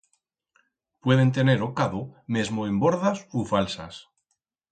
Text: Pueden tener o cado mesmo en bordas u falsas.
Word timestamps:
Pueden 1.03 1.29
tener 1.37 1.59
o 1.67 1.69
cado 1.79 2.01
mesmo 2.35 2.61
en 2.69 2.75
bordas 2.83 3.17
u 3.37 3.39
falsas. 3.51 3.95